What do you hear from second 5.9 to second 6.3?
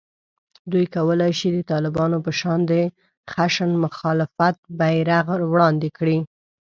کړي